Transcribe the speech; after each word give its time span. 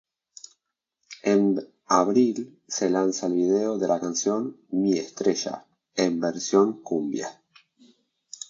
En 1.21 1.59
abril 1.87 2.59
se 2.67 2.89
lanza 2.89 3.27
el 3.27 3.33
video 3.35 3.77
de 3.77 3.87
la 3.87 3.99
canción 3.99 4.57
"Mi 4.71 4.97
estrella" 4.97 5.63
en 5.95 6.19
versión 6.19 6.81
cumbia. 6.81 7.39